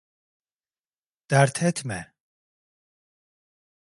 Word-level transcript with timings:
Dert 1.29 1.61
etme. 1.61 2.11